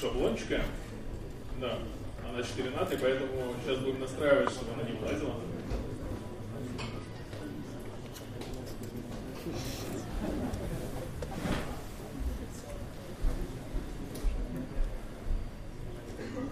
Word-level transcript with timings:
шаблончика. 0.00 0.62
Да, 1.60 1.78
она 2.26 2.42
4 2.42 2.70
наты, 2.70 2.96
поэтому 3.00 3.54
сейчас 3.62 3.78
будем 3.78 4.00
настраивать, 4.00 4.50
чтобы 4.50 4.72
она 4.72 4.82
не 4.88 4.96
вылазила. 4.96 5.34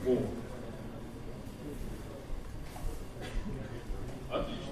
О. 0.07 0.17
Отлично. 4.31 4.63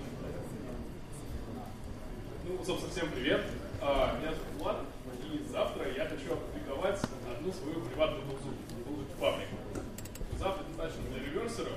Ну, 2.44 2.64
собственно, 2.64 2.92
всем 2.92 3.10
привет. 3.10 3.40
А, 3.80 4.18
Меня 4.18 4.30
зовут 4.32 4.46
Влад, 4.58 4.76
и 5.24 5.42
завтра 5.50 5.90
я 5.92 6.06
хочу 6.06 6.32
опубликовать 6.32 7.00
одну 7.30 7.52
свою 7.52 7.80
приватную 7.82 8.22
тулзу, 8.24 8.54
тулзу 8.84 9.04
паблик. 9.20 9.48
Завтра 10.38 10.64
достаточно 10.64 11.02
для 11.10 11.24
реверсеров. 11.24 11.72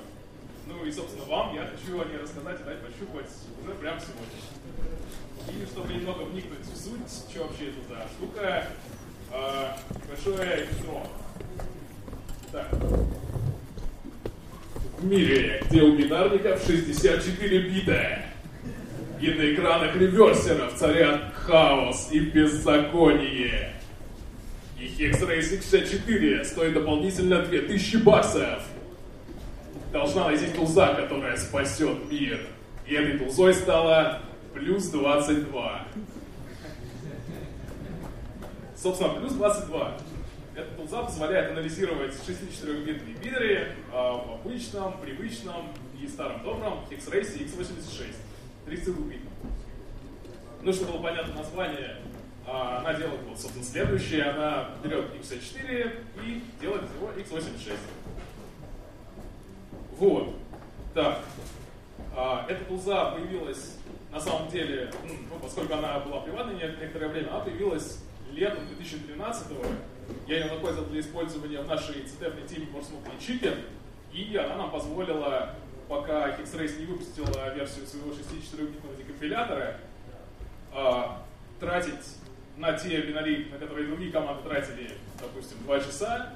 Ну 0.79 0.85
и, 0.85 0.91
собственно, 0.91 1.25
вам 1.25 1.53
я 1.55 1.65
хочу 1.65 1.99
о 1.99 2.05
ней 2.05 2.17
рассказать 2.17 2.61
и 2.61 2.63
дать 2.63 2.79
пощупать 2.79 3.29
уже 3.61 3.73
прямо 3.75 3.99
сегодня. 3.99 5.61
И 5.61 5.65
чтобы 5.65 5.93
немного 5.93 6.21
вникнуть 6.23 6.61
в 6.61 6.77
суть, 6.77 7.29
что 7.29 7.43
вообще 7.43 7.65
это 7.65 7.81
за 7.89 8.07
штука, 8.07 8.67
а, 9.31 9.77
большое 10.07 10.67
интро. 10.67 11.05
Так. 12.53 12.67
В 14.99 15.05
мире, 15.05 15.61
где 15.69 15.81
у 15.81 15.97
бинарников 15.97 16.63
64 16.65 17.69
бита, 17.69 18.19
и 19.19 19.31
на 19.31 19.53
экранах 19.53 19.95
реверсеров 19.97 20.75
царят 20.75 21.33
хаос 21.33 22.07
и 22.11 22.19
беззаконие. 22.19 23.73
И 24.79 24.85
Hexrace 24.85 25.59
X64 25.59 26.45
стоит 26.45 26.73
дополнительно 26.73 27.43
2000 27.43 27.97
баксов. 27.97 28.63
Должна 29.91 30.27
найти 30.27 30.47
тулза, 30.51 30.93
которая 30.93 31.35
спасет 31.35 32.11
мир. 32.11 32.47
И 32.85 32.93
этой 32.93 33.17
тулзой 33.17 33.55
стала 33.55 34.21
плюс 34.53 34.87
22. 34.89 35.87
Собственно, 38.75 39.13
плюс 39.15 39.33
22. 39.33 39.97
Эта 40.55 40.75
тулза 40.75 41.03
позволяет 41.03 41.51
анализировать 41.51 42.13
64-битные 42.13 43.15
бидры 43.15 43.75
а, 43.91 44.17
в 44.17 44.33
обычном, 44.35 44.99
привычном 44.99 45.73
и 45.99 46.07
старом 46.07 46.43
добром 46.43 46.85
Hexrace 46.91 47.39
x86. 47.39 48.13
32-битном. 48.67 49.33
Ну, 50.61 50.73
чтобы 50.73 50.91
было 50.93 51.01
понятно 51.01 51.33
название, 51.35 51.97
а, 52.45 52.79
она 52.79 52.93
делает 52.93 53.21
вот, 53.27 53.39
собственно, 53.39 53.65
следующее. 53.65 54.23
Она 54.23 54.69
берет 54.83 55.05
x64 55.15 55.91
и 56.25 56.43
делает 56.61 56.83
из 56.83 56.91
него 56.91 57.11
x86. 57.15 57.73
Вот. 59.99 60.33
Так. 60.93 61.19
А, 62.15 62.45
эта 62.47 62.63
тулза 62.63 63.11
появилась, 63.11 63.77
на 64.11 64.19
самом 64.19 64.49
деле, 64.49 64.91
ну, 65.03 65.37
поскольку 65.41 65.73
она 65.73 65.99
была 65.99 66.21
приватной 66.21 66.55
некоторое 66.55 67.09
время, 67.09 67.29
она 67.31 67.39
появилась 67.41 68.01
летом 68.31 68.65
2013 68.67 69.51
-го. 69.51 69.65
Я 70.25 70.37
ее 70.39 70.45
находил 70.45 70.85
для 70.85 71.01
использования 71.01 71.61
в 71.61 71.67
нашей 71.67 71.95
CTF 72.03 72.47
теме 72.47 72.67
Morse 72.73 72.93
чипе, 73.19 73.57
и 74.13 74.35
она 74.37 74.55
нам 74.55 74.71
позволила, 74.71 75.53
пока 75.89 76.29
Hexrace 76.29 76.79
не 76.79 76.85
выпустила 76.85 77.53
версию 77.53 77.85
своего 77.85 78.11
64-битного 78.11 78.95
декомпилятора, 78.95 79.77
а, 80.71 81.23
тратить 81.59 82.15
на 82.55 82.73
те 82.73 83.01
бинари, 83.01 83.49
на 83.51 83.57
которые 83.57 83.87
другие 83.87 84.11
команды 84.11 84.43
тратили, 84.43 84.91
допустим, 85.19 85.57
2 85.65 85.79
часа, 85.79 86.35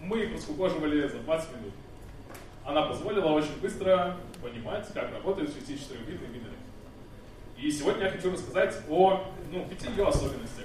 мы 0.00 0.24
их 0.24 0.34
раскукоживали 0.34 1.06
за 1.06 1.18
20 1.18 1.56
минут. 1.56 1.74
Она 2.64 2.82
позволила 2.82 3.26
очень 3.26 3.60
быстро 3.60 4.16
понимать, 4.42 4.86
как 4.94 5.12
работают 5.12 5.50
64-битные 5.50 6.28
бинари. 6.28 6.56
И 7.58 7.70
сегодня 7.70 8.06
я 8.06 8.10
хочу 8.10 8.32
рассказать 8.32 8.74
о 8.88 9.22
ну, 9.52 9.66
пяти 9.68 9.88
ее 9.90 10.08
особенностях. 10.08 10.64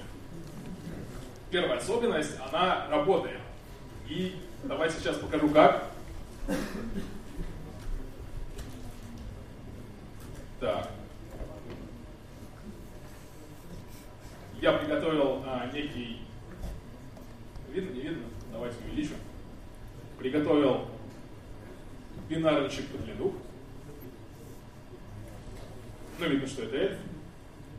Первая 1.52 1.78
особенность, 1.78 2.38
она 2.52 2.88
работает. 2.90 3.40
И 4.08 4.36
давайте 4.64 4.98
сейчас 4.98 5.18
покажу 5.18 5.50
как. 5.50 5.84
Так. 10.60 10.90
Я 14.62 14.74
приготовил 14.74 15.42
а, 15.46 15.70
некий... 15.74 16.22
Видно, 17.70 17.94
не 17.94 18.02
видно? 18.02 18.24
Давайте 18.52 18.76
увеличу. 18.86 19.14
Приготовил 20.18 20.86
бинарничек 22.70 22.88
по 22.88 22.98
длину. 23.00 23.34
Ну, 26.20 26.28
видно, 26.28 26.48
что 26.48 26.64
это 26.64 26.76
эльф. 26.76 26.98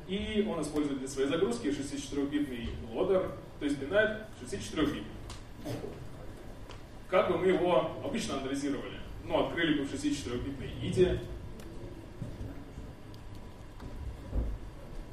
И 0.08 0.46
он 0.48 0.60
использует 0.60 0.98
для 0.98 1.08
своей 1.08 1.28
загрузки 1.28 1.68
64-битный 1.68 2.70
лодер, 2.92 3.32
то 3.60 3.64
есть 3.64 3.78
бинарь 3.78 4.22
64-бит. 4.42 5.04
Как 7.08 7.30
бы 7.30 7.38
мы 7.38 7.48
его 7.48 7.92
обычно 8.04 8.38
анализировали? 8.38 8.98
Ну, 9.24 9.46
открыли 9.46 9.78
бы 9.78 9.84
в 9.84 9.92
64-битной 9.92 10.72
IDE, 10.82 11.20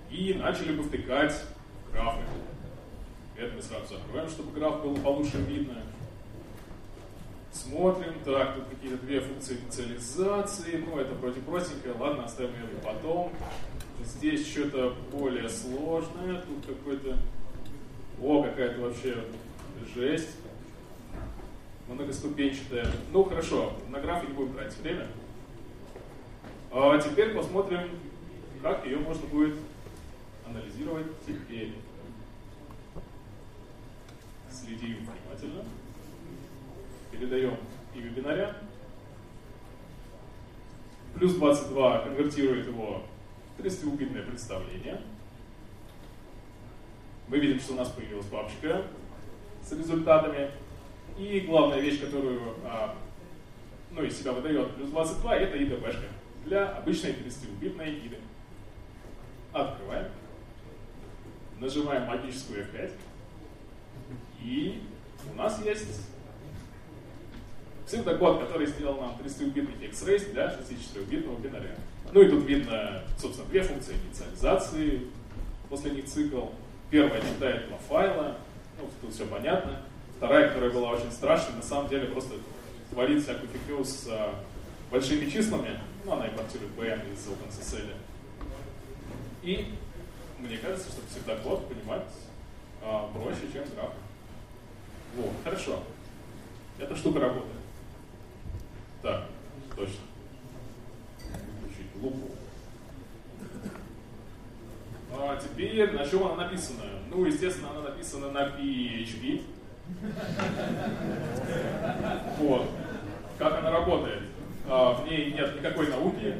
и 0.10 0.34
начали 0.34 0.72
бы 0.72 0.84
втыкать 0.84 1.44
графы. 1.92 2.22
Это 3.36 3.54
мы 3.54 3.62
сразу 3.62 3.98
закроем, 3.98 4.28
чтобы 4.30 4.52
граф 4.58 4.82
был 4.82 4.96
получше 4.96 5.38
видно. 5.38 5.84
Смотрим, 7.70 8.14
так, 8.24 8.56
тут 8.56 8.66
какие-то 8.70 8.98
две 9.06 9.20
функции 9.20 9.58
инициализации, 9.58 10.78
ну 10.88 10.98
это 11.00 11.14
вроде 11.16 11.42
простенькое, 11.42 11.96
ладно, 11.96 12.24
оставим 12.24 12.52
это 12.52 12.78
потом. 12.82 13.34
Здесь 14.04 14.48
что-то 14.48 14.96
более 15.12 15.50
сложное, 15.50 16.42
тут 16.42 16.66
какой-то... 16.66 17.18
О, 18.22 18.42
какая-то 18.44 18.82
вообще 18.82 19.22
жесть. 19.94 20.38
Многоступенчатая. 21.90 22.88
Ну 23.12 23.24
хорошо, 23.26 23.74
на 23.90 24.00
графе 24.00 24.28
не 24.28 24.34
будем 24.34 24.54
тратить 24.54 24.80
время. 24.80 25.08
А 26.72 26.98
теперь 27.00 27.36
посмотрим, 27.36 27.90
как 28.62 28.86
ее 28.86 29.00
можно 29.00 29.28
будет 29.28 29.56
анализировать 30.48 31.08
теперь. 31.26 31.74
Следим 34.50 34.98
внимательно. 34.98 35.64
Передаем 37.20 37.58
имя 37.96 38.10
бинаря. 38.10 38.56
Плюс 41.16 41.34
22 41.34 42.00
конвертирует 42.00 42.68
его 42.68 43.02
в 43.58 43.62
32-битное 43.62 44.22
представление. 44.22 45.02
Мы 47.28 47.40
видим, 47.40 47.60
что 47.60 47.74
у 47.74 47.78
нас 47.78 47.90
появилась 47.90 48.28
папочка 48.28 48.84
с 49.64 49.72
результатами. 49.72 50.52
И 51.18 51.40
главная 51.40 51.80
вещь, 51.80 52.00
которую 52.00 52.54
а, 52.64 52.96
ну, 53.90 54.04
из 54.04 54.20
себя 54.20 54.34
выдает 54.34 54.76
плюс 54.76 54.92
22, 54.92 55.36
это 55.38 55.58
IDB-шка 55.58 56.06
для 56.46 56.70
обычной 56.70 57.14
32-битной 57.14 57.88
IDE. 57.88 58.20
Открываем. 59.54 60.12
Нажимаем 61.60 62.04
магическую 62.06 62.64
F5. 62.68 62.92
И 64.44 64.84
у 65.32 65.36
нас 65.36 65.60
есть 65.66 66.08
псевдокод, 67.88 68.42
который 68.42 68.68
сделал 68.68 69.00
нам 69.00 69.18
32-битный 69.24 69.88
X-Race 69.88 70.32
для 70.32 70.48
64-битного 70.48 71.40
бинаря. 71.40 71.76
Ну 72.12 72.22
и 72.22 72.30
тут 72.30 72.46
видно, 72.46 73.02
собственно, 73.18 73.48
две 73.48 73.64
функции 73.64 73.96
инициализации, 74.06 75.08
после 75.70 75.92
них 75.92 76.06
цикл. 76.06 76.48
Первая 76.90 77.22
читает 77.22 77.68
два 77.68 77.78
файла, 77.78 78.38
ну, 78.80 78.90
тут 79.02 79.14
все 79.14 79.26
понятно. 79.26 79.82
Вторая, 80.18 80.50
которая 80.50 80.72
была 80.72 80.92
очень 80.92 81.12
страшной, 81.12 81.56
на 81.56 81.62
самом 81.62 81.90
деле 81.90 82.08
просто 82.08 82.36
творит 82.92 83.24
всякую 83.24 83.50
фигню 83.50 83.84
с 83.84 84.08
а, 84.10 84.36
большими 84.92 85.30
числами. 85.30 85.80
Ну, 86.06 86.14
она 86.14 86.28
импортирует 86.28 86.72
BM 86.78 87.14
из 87.14 87.28
OpenSSL. 87.28 87.94
И 89.44 89.74
мне 90.40 90.58
кажется, 90.58 90.90
что 90.90 91.02
псевдокод 91.02 91.68
понимать 91.68 92.08
а, 92.82 93.10
проще, 93.14 93.52
чем 93.52 93.64
граф. 93.76 93.92
Вот, 95.16 95.34
хорошо. 95.44 95.84
Эта 96.80 96.96
штука 96.96 97.20
работает. 97.20 97.57
Точно. 99.78 99.94
Выключить 101.62 101.96
лупу. 102.02 102.32
А 105.14 105.38
теперь 105.38 105.92
на 105.94 106.04
чем 106.04 106.24
она 106.26 106.46
написана? 106.46 106.84
Ну, 107.12 107.26
естественно, 107.26 107.70
она 107.70 107.82
написана 107.90 108.32
на 108.32 108.48
PHP. 108.48 109.44
Вот. 112.40 112.70
Как 113.38 113.60
она 113.60 113.70
работает? 113.70 114.24
А, 114.68 114.94
в 114.94 115.06
ней 115.08 115.32
нет 115.34 115.56
никакой 115.56 115.88
науки. 115.90 116.36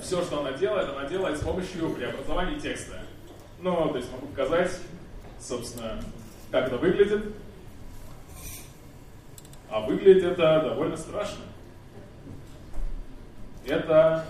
Все, 0.00 0.22
что 0.22 0.40
она 0.40 0.52
делает, 0.52 0.88
она 0.88 1.06
делает 1.08 1.38
с 1.38 1.44
помощью 1.44 1.90
преобразования 1.90 2.58
текста. 2.58 3.00
Ну, 3.60 3.90
то 3.90 3.98
есть 3.98 4.10
могу 4.12 4.26
показать, 4.28 4.78
собственно, 5.38 6.02
как 6.50 6.68
это 6.68 6.78
выглядит. 6.78 7.34
А 9.68 9.80
выглядит 9.80 10.24
это 10.24 10.62
довольно 10.62 10.96
страшно. 10.96 11.44
Это 13.66 14.26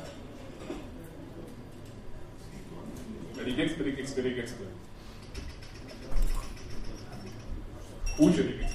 регекс, 3.39 3.77
регекс, 3.79 4.17
регекс. 4.17 4.55
Куча 8.17 8.43
регекс. 8.43 8.73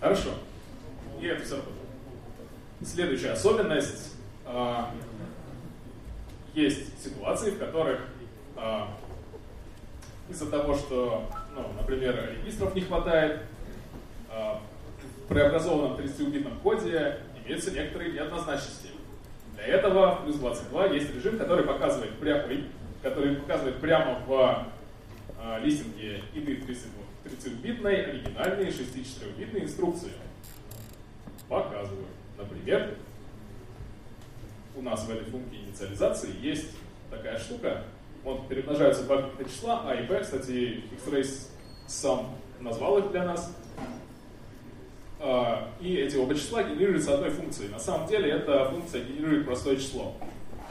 Хорошо. 0.00 0.30
И 1.20 1.26
это 1.26 1.44
все 1.44 1.56
работает. 1.56 1.76
Следующая 2.82 3.32
особенность. 3.32 4.14
А, 4.46 4.94
есть 6.54 7.02
ситуации, 7.02 7.50
в 7.50 7.58
которых 7.58 8.00
а, 8.56 8.96
из-за 10.28 10.50
того, 10.50 10.74
что, 10.74 11.28
например, 11.88 12.36
регистров 12.38 12.74
не 12.74 12.82
хватает, 12.82 13.40
а, 14.30 14.60
в 15.24 15.28
преобразованном 15.28 15.98
30-битном 15.98 16.58
коде 16.60 17.18
имеются 17.44 17.70
некоторые 17.70 18.12
неоднозначности. 18.12 18.88
Для 19.54 19.64
этого 19.64 20.16
в 20.16 20.24
плюс 20.24 20.36
22 20.36 20.86
есть 20.88 21.14
режим, 21.14 21.38
который 21.38 21.64
показывает 21.64 22.12
прямо, 22.18 22.44
который 23.02 23.36
показывает 23.36 23.80
прямо 23.80 24.18
в 24.26 24.66
а, 25.38 25.58
листинге 25.60 26.22
иды 26.34 26.62
30-битной 27.24 28.04
оригинальные 28.04 28.68
64-битные 28.68 29.64
инструкции. 29.64 30.12
Показываю. 31.48 32.04
Например, 32.36 32.94
у 34.76 34.82
нас 34.82 35.04
в 35.04 35.10
этой 35.10 35.24
функции 35.30 35.56
инициализации 35.56 36.30
есть 36.42 36.76
такая 37.10 37.38
штука. 37.38 37.84
Вот 38.22 38.46
перемножаются 38.48 39.04
два 39.04 39.30
числа, 39.48 39.84
А 39.86 39.94
и 39.94 40.06
Б. 40.06 40.20
Кстати, 40.20 40.82
X-Race 40.92 41.48
сам 41.88 42.26
назвал 42.60 42.98
их 42.98 43.10
для 43.10 43.24
нас. 43.24 43.52
А, 45.20 45.70
и 45.80 45.96
эти 45.96 46.16
оба 46.16 46.34
числа 46.34 46.62
генерируются 46.62 47.14
одной 47.14 47.30
функцией. 47.30 47.70
На 47.70 47.78
самом 47.78 48.06
деле 48.06 48.30
эта 48.30 48.66
функция 48.66 49.02
генерирует 49.02 49.46
простое 49.46 49.76
число. 49.76 50.14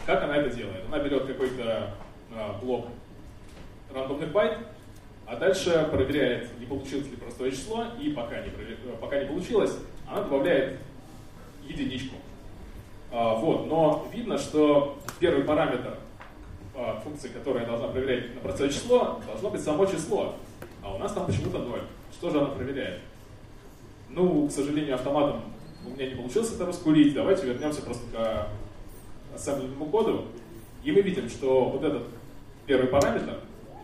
Как 0.06 0.24
она 0.24 0.38
это 0.38 0.56
делает? 0.56 0.86
Она 0.88 1.00
берет 1.00 1.26
какой-то 1.26 1.96
а, 2.34 2.58
блок 2.62 2.88
рандомных 3.94 4.32
байт, 4.32 4.60
а 5.26 5.36
дальше 5.36 5.90
проверяет, 5.92 6.58
не 6.60 6.66
получилось 6.66 7.08
ли 7.08 7.18
простое 7.18 7.52
число, 7.52 7.86
и 8.00 8.12
пока 8.12 8.40
не, 8.42 8.52
пока 9.02 9.20
не 9.22 9.28
получилось, 9.28 9.76
она 10.10 10.22
добавляет 10.22 10.80
единичку. 11.66 12.16
А, 13.12 13.36
вот, 13.36 13.68
но 13.68 14.08
видно, 14.14 14.38
что 14.38 15.00
первый 15.20 15.44
параметр 15.44 15.98
функции, 17.04 17.30
которая 17.30 17.66
должна 17.66 17.88
проверять 17.88 18.36
на 18.36 18.42
простое 18.42 18.70
число, 18.70 19.20
должно 19.26 19.50
быть 19.50 19.64
само 19.64 19.88
число. 19.88 20.36
А 20.88 20.96
у 20.96 21.00
нас 21.00 21.12
там 21.12 21.26
почему-то 21.26 21.60
0. 21.60 21.82
Что 22.14 22.30
же 22.30 22.40
она 22.40 22.48
проверяет? 22.48 23.02
Ну, 24.10 24.48
к 24.48 24.52
сожалению, 24.52 24.96
автоматом 24.96 25.42
у 25.86 25.90
меня 25.90 26.10
не 26.10 26.16
получилось 26.16 26.54
это 26.54 26.66
раскурить. 26.66 27.14
Давайте 27.14 27.46
вернемся 27.46 27.82
просто 27.82 28.04
к 28.12 28.48
ассемблерному 29.36 29.86
коду. 29.88 30.26
И 30.84 30.92
мы 30.92 31.02
видим, 31.02 31.28
что 31.30 31.66
вот 31.66 31.84
этот 31.84 32.04
первый 32.66 32.88
параметр, 32.88 33.42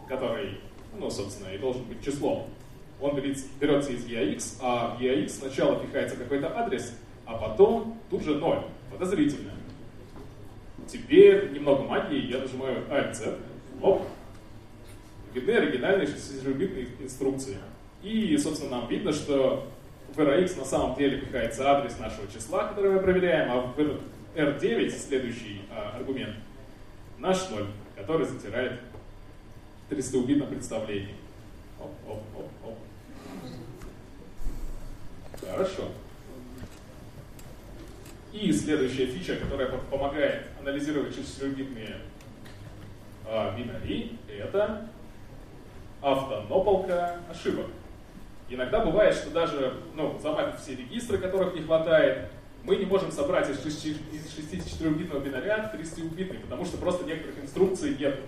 который, 0.07 0.61
ну, 0.97 1.09
собственно, 1.09 1.49
и 1.49 1.57
должен 1.57 1.83
быть 1.83 2.03
числом, 2.03 2.47
он 3.01 3.15
берется 3.15 3.91
из 3.91 4.05
EAX, 4.05 4.59
а 4.61 4.95
в 4.95 5.01
EAX 5.01 5.27
сначала 5.27 5.77
пихается 5.79 6.15
какой-то 6.15 6.57
адрес, 6.57 6.97
а 7.25 7.37
потом 7.37 7.99
тут 8.09 8.23
же 8.23 8.35
0. 8.35 8.63
Подозрительно. 8.91 9.51
Теперь 10.87 11.51
немного 11.51 11.83
магии, 11.83 12.31
я 12.31 12.39
нажимаю 12.39 12.85
Alt-Z, 12.89 13.39
оп, 13.81 14.03
видны 15.33 15.51
оригинальные 15.51 16.07
60-битные 16.07 16.87
инструкции. 16.99 17.57
И, 18.01 18.37
собственно, 18.37 18.71
нам 18.79 18.87
видно, 18.87 19.11
что 19.13 19.67
в 20.13 20.19
RX 20.19 20.59
на 20.59 20.65
самом 20.65 20.95
деле 20.95 21.21
пихается 21.21 21.69
адрес 21.69 21.97
нашего 21.99 22.27
числа, 22.31 22.67
который 22.67 22.91
мы 22.91 22.99
проверяем, 22.99 23.51
а 23.51 23.61
в 23.61 23.79
этот 23.79 24.01
R9, 24.35 24.89
следующий 24.89 25.61
а, 25.71 25.95
аргумент, 25.95 26.35
наш 27.17 27.49
0, 27.49 27.65
который 27.95 28.25
затирает 28.25 28.79
300-битном 29.89 30.47
представлении. 30.47 31.15
Оп, 31.79 31.91
оп, 32.07 32.23
оп, 32.35 32.49
оп. 32.65 32.77
Хорошо. 35.49 35.89
И 38.31 38.51
следующая 38.51 39.05
фича, 39.05 39.35
которая 39.35 39.69
помогает 39.69 40.47
анализировать 40.59 41.15
шестибитные 41.15 41.97
а, 43.25 43.55
бинари, 43.57 44.17
это 44.27 44.89
автонополка 46.03 47.17
ошибок. 47.29 47.67
Иногда 48.49 48.85
бывает, 48.85 49.15
что 49.15 49.31
даже 49.31 49.73
ну, 49.95 50.19
замапив 50.21 50.59
все 50.59 50.75
регистры, 50.75 51.17
которых 51.17 51.55
не 51.55 51.61
хватает, 51.61 52.29
мы 52.63 52.75
не 52.75 52.85
можем 52.85 53.11
собрать 53.11 53.49
из 53.49 53.57
64-битного 53.57 55.19
бинаря 55.19 55.71
32-битный, 55.73 56.39
потому 56.39 56.65
что 56.65 56.77
просто 56.77 57.05
некоторых 57.05 57.43
инструкций 57.43 57.95
нет. 57.97 58.19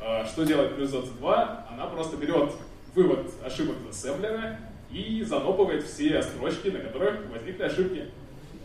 А, 0.00 0.24
что 0.26 0.44
делает 0.44 0.76
плюс 0.76 0.90
22? 0.90 1.66
Она 1.72 1.86
просто 1.86 2.16
берет 2.16 2.52
вывод 2.94 3.30
ошибок 3.44 3.76
из 3.88 3.96
ассемблера 3.96 4.58
и 4.90 5.22
занопывает 5.24 5.84
все 5.84 6.22
строчки, 6.22 6.68
на 6.68 6.80
которых 6.80 7.28
возникли 7.32 7.62
ошибки. 7.62 8.04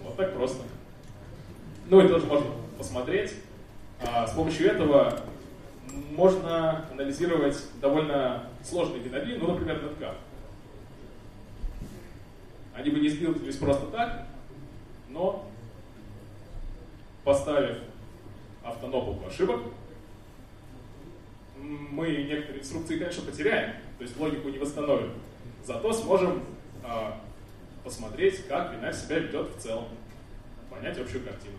Вот 0.04 0.16
так 0.16 0.34
просто. 0.34 0.64
Ну, 1.90 2.00
это 2.00 2.16
тоже 2.16 2.26
можно 2.28 2.48
посмотреть. 2.78 3.34
А, 4.06 4.28
с 4.28 4.34
помощью 4.34 4.68
этого 4.68 5.20
можно 5.92 6.86
анализировать 6.92 7.58
довольно 7.82 8.50
сложные 8.64 9.02
бинари, 9.02 9.38
ну, 9.38 9.54
например, 9.54 9.78
NetCap. 9.78 10.16
Они 12.74 12.90
бы 12.90 13.00
не 13.00 13.10
сбилтились 13.10 13.58
просто 13.58 13.88
так, 13.88 14.28
но 15.10 15.50
поставив 17.24 17.80
автонополку 18.64 19.28
ошибок, 19.28 19.62
мы 21.58 22.10
некоторые 22.24 22.62
инструкции, 22.62 22.98
конечно, 22.98 23.24
потеряем, 23.24 23.76
то 23.98 24.04
есть 24.04 24.18
логику 24.18 24.50
не 24.50 24.60
восстановим. 24.60 25.12
Зато 25.66 25.92
сможем 25.92 26.44
а, 26.84 27.20
посмотреть, 27.84 28.48
как 28.48 28.74
бинарь 28.74 28.94
себя 28.94 29.20
ведет 29.20 29.56
в 29.56 29.60
целом, 29.60 29.86
понять 30.70 30.98
общую 30.98 31.24
картину. 31.24 31.56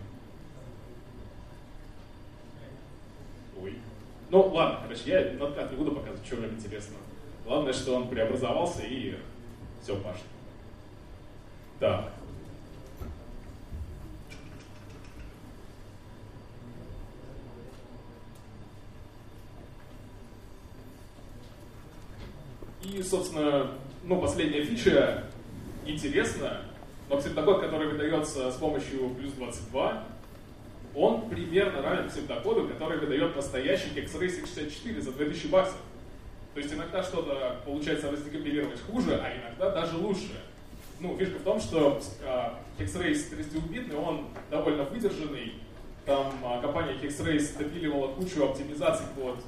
Ой. 3.61 3.77
Ну, 4.31 4.47
ладно, 4.47 4.79
короче, 4.81 5.01
я 5.07 5.33
ноткат 5.37 5.71
не 5.71 5.77
буду 5.77 5.91
показывать, 5.91 6.25
что 6.25 6.37
вам 6.37 6.51
интересно. 6.51 6.95
Главное, 7.45 7.73
что 7.73 7.97
он 7.97 8.07
преобразовался 8.07 8.81
и 8.83 9.17
все 9.83 9.97
пашет. 9.97 10.23
Так. 11.81 12.13
И, 22.83 23.03
собственно, 23.03 23.71
ну, 24.05 24.21
последняя 24.21 24.63
фича 24.63 25.25
интересна, 25.85 26.61
но 27.09 27.17
псевдокод, 27.17 27.59
который 27.59 27.89
выдается 27.89 28.49
с 28.49 28.55
помощью 28.55 29.09
плюс 29.09 29.33
22, 29.33 30.05
он 30.95 31.29
примерно 31.29 31.81
равен 31.81 32.09
псевдокоду, 32.09 32.67
который 32.67 32.99
выдает 32.99 33.35
настоящий 33.35 33.89
X-Ray 33.95 34.29
64 34.29 35.01
за 35.01 35.11
2000 35.11 35.47
баксов. 35.47 35.77
То 36.53 36.59
есть 36.59 36.73
иногда 36.73 37.01
что-то 37.01 37.61
получается 37.65 38.11
раздекомпилировать 38.11 38.81
хуже, 38.81 39.21
а 39.23 39.33
иногда 39.33 39.69
даже 39.69 39.95
лучше. 39.95 40.41
Ну, 40.99 41.17
фишка 41.17 41.39
в 41.39 41.43
том, 41.43 41.59
что 41.59 42.01
э, 42.21 42.83
X-Ray 42.83 43.13
32-битный, 43.13 43.95
он 43.95 44.27
довольно 44.49 44.83
выдержанный. 44.83 45.53
Там 46.05 46.33
э, 46.43 46.61
компания 46.61 46.95
X-Ray 47.01 47.57
допиливала 47.57 48.13
кучу 48.13 48.43
оптимизаций 48.43 49.05
под 49.15 49.39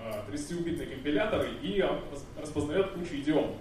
э, 0.00 0.32
30-битные 0.32 0.86
компиляторы 0.86 1.48
и 1.62 1.82
распознает 2.40 2.90
кучу 2.90 3.14
идиом. 3.14 3.54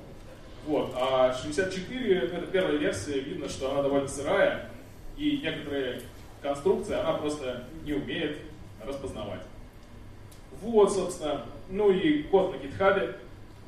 Вот. 0.66 0.92
А 0.96 1.34
64, 1.34 2.18
это 2.18 2.48
первая 2.48 2.78
версия, 2.78 3.20
видно, 3.20 3.48
что 3.48 3.72
она 3.72 3.84
довольно 3.84 4.08
сырая, 4.08 4.70
и 5.18 5.40
некоторые 5.42 6.02
конструкция, 6.42 7.02
она 7.02 7.14
просто 7.18 7.66
не 7.84 7.94
умеет 7.94 8.38
распознавать. 8.86 9.42
Вот, 10.62 10.92
собственно, 10.92 11.46
ну 11.70 11.92
и 11.92 12.24
код 12.24 12.54
на 12.54 12.56
GitHub. 12.58 13.16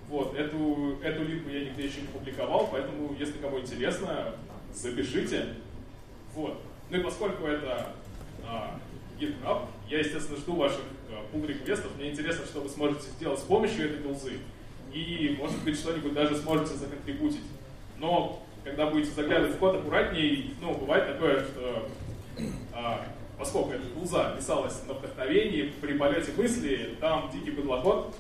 Вот, 0.09 0.35
эту, 0.35 0.97
эту 1.03 1.23
линку 1.23 1.49
я 1.49 1.65
нигде 1.65 1.85
еще 1.85 2.01
не 2.01 2.07
публиковал, 2.07 2.67
поэтому, 2.71 3.15
если 3.19 3.37
кому 3.37 3.59
интересно, 3.59 4.33
запишите. 4.73 5.53
Вот. 6.33 6.59
Ну 6.89 6.97
и 6.97 7.03
поскольку 7.03 7.45
это 7.45 7.89
а, 8.43 8.79
GitHub, 9.19 9.67
я, 9.87 9.99
естественно, 9.99 10.37
жду 10.37 10.55
ваших 10.55 10.81
а, 11.09 11.25
pull 11.31 11.45
реквестов 11.45 11.95
Мне 11.97 12.09
интересно, 12.09 12.45
что 12.45 12.61
вы 12.61 12.69
сможете 12.69 13.07
сделать 13.11 13.39
с 13.39 13.43
помощью 13.43 13.85
этой 13.85 14.01
тулзы. 14.01 14.39
И, 14.91 15.35
может 15.37 15.63
быть, 15.63 15.77
что-нибудь 15.77 16.13
даже 16.13 16.35
сможете 16.37 16.73
законтрибутить. 16.73 17.45
Но, 17.99 18.41
когда 18.63 18.87
будете 18.87 19.11
заглядывать 19.11 19.55
в 19.55 19.59
код 19.59 19.75
аккуратнее, 19.75 20.51
ну, 20.59 20.73
бывает 20.73 21.13
такое, 21.13 21.41
что 21.41 21.87
поскольку 23.37 23.71
эта 23.71 23.85
пулза 23.87 24.35
писалась 24.37 24.81
на 24.87 24.93
вдохновении, 24.93 25.73
при 25.81 25.97
полете 25.97 26.31
мысли, 26.37 26.97
там 26.99 27.29
дикий 27.33 27.51
подлоход. 27.51 28.13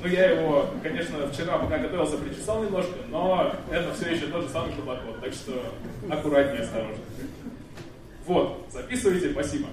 Ну, 0.00 0.08
я 0.08 0.30
его, 0.30 0.66
конечно, 0.82 1.26
вчера, 1.28 1.58
пока 1.58 1.78
готовился, 1.78 2.18
причесал 2.18 2.62
немножко, 2.62 2.94
но 3.08 3.52
это 3.70 3.92
все 3.94 4.10
еще 4.14 4.26
тот 4.26 4.44
же 4.44 4.48
самый 4.48 4.72
подлоход, 4.72 5.20
так 5.20 5.32
что 5.32 5.74
аккуратнее, 6.08 6.62
осторожно. 6.62 7.02
Вот, 8.26 8.66
записывайте, 8.70 9.32
спасибо. 9.32 9.68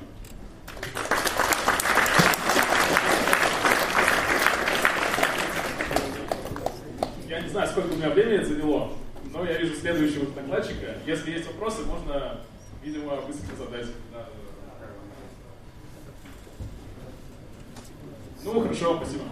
Я 7.28 7.42
не 7.42 7.50
знаю, 7.50 7.68
сколько 7.68 7.92
у 7.92 7.98
меня 7.98 8.10
времени 8.10 8.44
заняло, 8.44 8.94
но 9.32 9.46
я 9.46 9.58
вижу 9.58 9.76
следующего 9.76 10.26
докладчика. 10.28 10.96
Если 11.06 11.32
есть 11.32 11.48
вопросы, 11.48 11.84
можно, 11.84 12.40
видимо, 12.86 13.16
быстро 13.22 13.56
задать. 13.56 13.88
Ну, 18.44 18.62
хорошо, 18.62 18.98
спасибо. 18.98 19.25